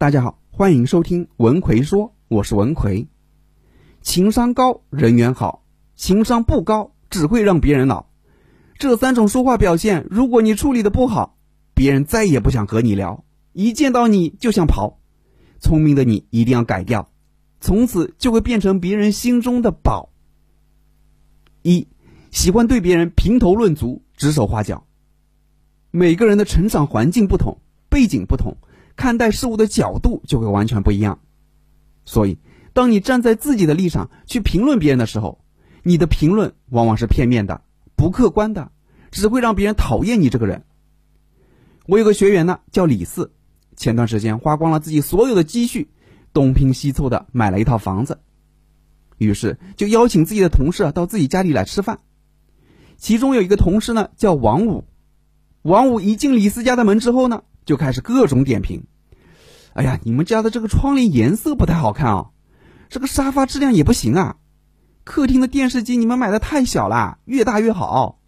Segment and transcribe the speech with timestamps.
[0.00, 3.06] 大家好，欢迎收听文奎说，我是文奎。
[4.00, 5.62] 情商高，人缘好；
[5.94, 8.08] 情商不高，只会让别人恼。
[8.78, 11.36] 这三种说话表现，如果你处理的不好，
[11.74, 14.98] 别人再也不想和你聊，一见到你就想跑。
[15.60, 17.10] 聪明的你一定要改掉，
[17.60, 20.08] 从此就会变成别人心中的宝。
[21.60, 21.86] 一，
[22.30, 24.86] 喜欢对别人评头论足、指手画脚。
[25.90, 27.58] 每个人的成长环境不同，
[27.90, 28.56] 背景不同。
[29.00, 31.20] 看待事物的角度就会完全不一样，
[32.04, 32.36] 所以，
[32.74, 35.42] 当你站在自己的立场去评论别人的时候，
[35.82, 37.62] 你的评论往往是片面的、
[37.96, 38.70] 不客观的，
[39.10, 40.64] 只会让别人讨厌你这个人。
[41.86, 43.32] 我有个学员呢，叫李四，
[43.74, 45.88] 前段时间花光了自己所有的积蓄，
[46.34, 48.20] 东拼西凑的买了一套房子，
[49.16, 52.00] 于是就邀请自己的同事到自己家里来吃饭。
[52.98, 54.84] 其中有一个同事呢，叫王五，
[55.62, 57.44] 王五一进李四家的门之后呢。
[57.66, 58.84] 就开始各种点评，
[59.80, 62.30] 哎呀，你们家的这个窗帘颜色不太好看啊，
[62.90, 64.36] 这个沙发质量也不行啊，
[65.04, 68.20] 客厅的电视机你们买的太小了，越大越好。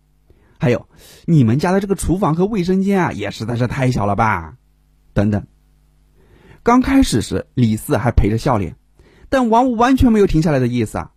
[0.59, 0.89] 还有，
[1.27, 4.57] 你们家的这个厨房和卫生间啊，也实在是太小了吧？
[5.13, 5.47] 等等。
[6.63, 8.77] 刚开始时，李四还陪着笑脸，
[9.29, 11.11] 但王五完全没有停下来的意思啊，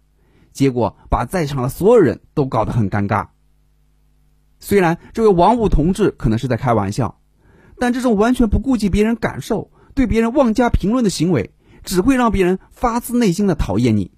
[0.52, 3.28] 结果把在场的所有人都搞得很尴尬。
[4.60, 7.22] 虽然这位王五同志可能是在开玩笑。
[7.78, 11.52] 但这种完全不顾及别人感受、对别人妄加评论的行为，
[11.84, 14.12] 只会让别人发自内心的讨厌你。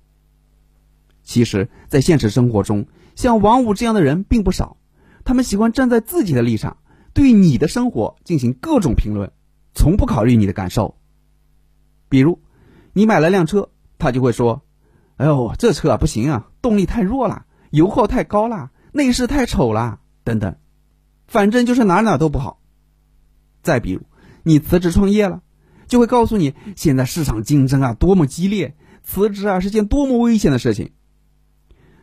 [1.23, 4.77] 其实，在现实生活中，像王五这样的人并不少，
[5.23, 6.77] 他们喜欢站在自己的立场，
[7.13, 9.31] 对你的生活进行各种评论，
[9.73, 10.97] 从不考虑你的感受。
[12.09, 12.39] 比如，
[12.93, 14.63] 你买了辆车，他就会说
[15.17, 20.55] ：“哎呦，这车不行啊，动力太弱了，油耗太高了，内饰太丑了，等等，
[21.27, 22.61] 反正就是哪哪都不好。”
[23.61, 24.01] 再比如，
[24.43, 25.41] 你辞职创业了，
[25.87, 30.91] 就会告诉你现在市场竞争啊多么激烈，辞职啊是件多么危险的事情。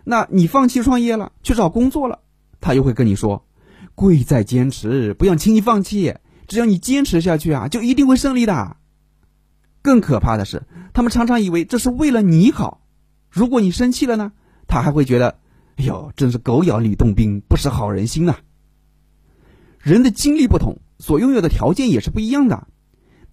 [0.04, 2.20] 那你放弃创业了，去找工作了，
[2.60, 3.46] 他又会跟你说，
[3.94, 6.14] 贵在坚持，不要轻易放弃，
[6.46, 8.76] 只要你坚持下去啊，就一定会胜利的。
[9.82, 10.62] 更可怕的是，
[10.92, 12.80] 他们常常以为这是为了你好，
[13.30, 14.32] 如果你生气了呢，
[14.66, 15.38] 他还会觉得，
[15.76, 18.36] 哎呦，真是狗咬吕洞宾，不识好人心呐。
[19.78, 20.78] 人的经历不同。
[21.00, 22.68] 所拥有的条件也是不一样的。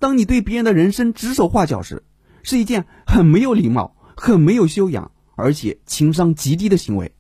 [0.02, 2.02] 当你对别人的人生指手画脚时，
[2.42, 7.14] 是一件很没有礼貌、很没有修养，而且情商极低的行为。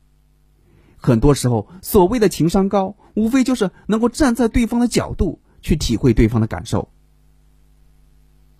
[0.97, 6.89] 很多时候，所谓的情商高，无非就是能够站在对方的角度去体会对方的感受。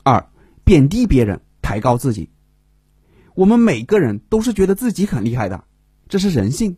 [0.03, 0.29] 二，
[0.63, 2.29] 贬低别人，抬高自己。
[3.33, 5.63] 我们每个人都是觉得自己很厉害的，
[6.07, 6.77] 这是人性。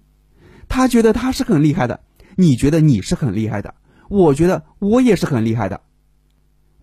[0.70, 2.00] 他觉得他是很厉害的，
[2.38, 3.76] 你觉得你是很厉害的。
[4.08, 5.82] 我觉得我也是很厉害的，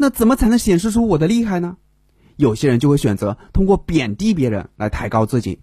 [0.02, 1.76] 那怎么才能显示出我的厉害呢？
[2.36, 5.60] 有些人就会选择通过贬低别人来抬高自己。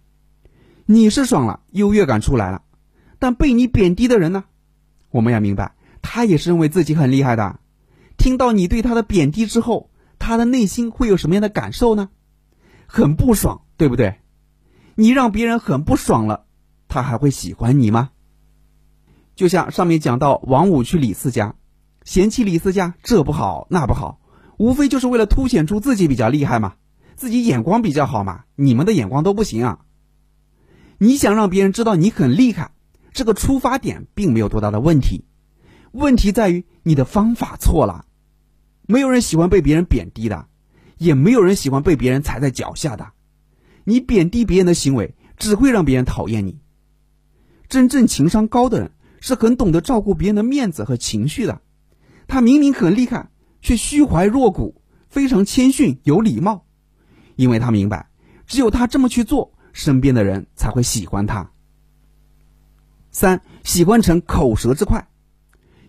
[0.86, 2.62] 你是爽了，优越感出来了，
[3.18, 4.44] 但被你贬低的人呢？
[5.09, 7.59] 我们要明白，他也是认为自己很厉害的。
[8.16, 9.90] 听到你对他的贬低之后，
[10.20, 12.09] 他的内心会有什么样的感受呢？
[12.86, 14.19] 很不爽，对不对？
[14.94, 16.46] 你让别人很不爽了，
[16.88, 18.12] 他还会喜欢你吗？
[19.34, 21.56] 就像上面讲到，王五去李四家，
[22.04, 24.19] 嫌弃李四家这不好那不好，
[24.57, 26.75] 无非就是为了凸显出自己比较厉害嘛，
[27.16, 29.79] 自己眼光比较好嘛，你们的眼光都不行啊。
[30.97, 32.72] 你想让别人知道你很厉害，
[33.13, 35.25] 这个出发点并没有多大的问题，
[35.91, 38.06] 问题在于你的方法错了。
[38.88, 40.47] 没有人喜欢被别人贬低的，
[40.97, 43.12] 也没有人喜欢被别人踩在脚下的。
[43.84, 46.59] 你贬低别人的行为，只会让别人讨厌你。
[47.69, 48.91] 真正情商高的人。
[49.19, 51.59] 是很懂得照顾别人的面子和情绪的，
[52.28, 53.31] 他明明很厉害，
[53.62, 56.66] 却虚怀若谷，非常谦逊有礼貌，
[57.35, 58.09] 因为他明白，
[58.45, 61.51] 只有他这么去做，身边的人才会喜欢他。
[63.12, 65.07] 三喜欢逞口舌之快，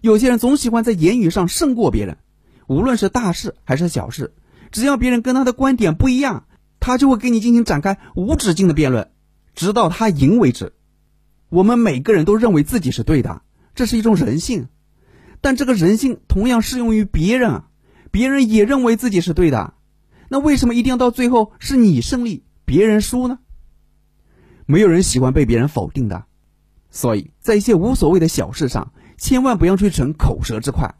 [0.00, 2.18] 有些人总喜欢在言语上胜过别人，
[2.66, 4.34] 无论是大事还是小事，
[4.70, 6.46] 只要别人跟他的观点不一样，
[6.80, 9.10] 他就会跟你进行展开无止境的辩论，
[9.54, 10.72] 直到他赢为止。
[11.50, 13.42] 我们每个人都认为自己是对的，
[13.74, 14.68] 这是一种人性，
[15.40, 17.62] 但这个人性同样适用于别人，
[18.10, 19.74] 别人也认为自己是对的，
[20.28, 23.38] 那为什么一定要到最后是你胜利，别人输呢？
[24.66, 26.24] 没有人喜欢被别人否定的，
[26.90, 30.94] 所以在一些无所谓的小事上，千万不要去逞口舌之快，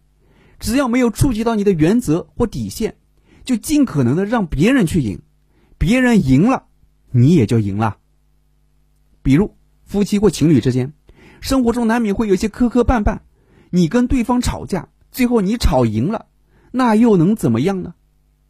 [0.59, 2.97] 只要没有触及到你的原则或底线，
[3.45, 5.21] 就尽可能的让别人去赢，
[5.79, 6.67] 别人赢了，
[7.11, 7.99] 你也就赢了。
[9.23, 9.55] 比如。
[9.89, 10.93] 夫妻或情侣之间，
[11.41, 13.21] 生活中难免会有些磕磕绊绊。
[13.71, 16.27] 你跟对方吵架，最后你吵赢了，
[16.71, 17.95] 那又能怎么样呢？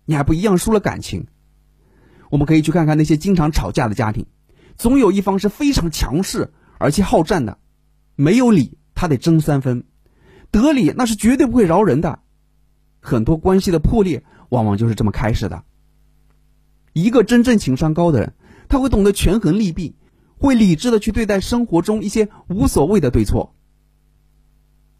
[0.05, 1.27] 你还不一样输了感情。
[2.31, 4.27] 我们可以去看看那些经常吵架的家庭，
[4.77, 7.59] 总有一方是非常强势而且好战的，
[8.17, 9.85] 没有理他得争三分，
[10.51, 12.21] 得理那是绝对不会饶人的。
[13.01, 15.65] 很多关系的破裂往往就是这么开始的。
[16.93, 18.35] 一个真正情商高的人，
[18.69, 19.97] 他会懂得权衡利弊，
[20.39, 23.55] 会理智的去对待生活中一些无所谓的对错。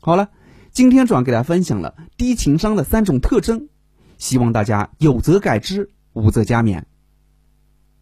[0.09, 0.31] 好了，
[0.73, 3.69] 今天主要给大家分享了低情商的三种特征，
[4.17, 6.85] 希望大家有则改之，无则加勉。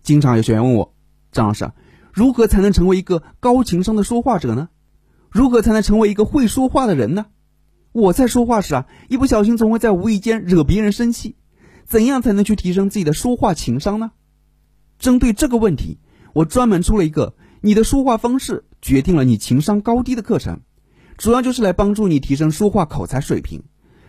[0.05, 0.95] 经常有学员问我，
[1.33, 1.73] 张老师，
[2.13, 4.69] 如何才能成为一个高情商的说话者呢？
[5.31, 7.27] 如何才能成为一个会说话的人呢？
[7.91, 11.35] 我在说话时啊，一不小心总会在无意间惹别人生气，
[11.87, 14.13] 怎样才能去提升自己的说话情商呢？
[15.01, 15.99] 针对这个问题，
[16.35, 20.61] 我专门出了一个“你的说话方式决定了你情商高低”的课程，
[21.17, 23.65] 主要就是来帮助你提升说话口才水平，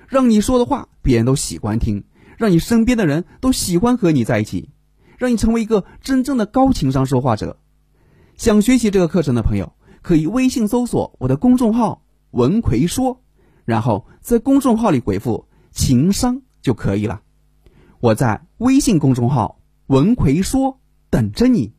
[0.08, 2.04] 让你说的话别人都喜欢听，
[2.38, 4.70] 让你身边的人都喜欢和你在一起，
[5.18, 7.60] 让你成为一个真正的高情商说话者。
[8.36, 13.24] 想学习这个课程的朋友，可以微信搜索我的公众号“文奎说”。
[13.66, 17.22] 然后在公众号里回复“情商”就可以了。
[18.00, 20.80] 我在微信公众号“文奎说”
[21.10, 21.74] 等着你。